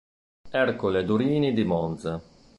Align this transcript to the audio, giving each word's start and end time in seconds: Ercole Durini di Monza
Ercole 0.49 1.03
Durini 1.05 1.53
di 1.53 1.63
Monza 1.63 2.19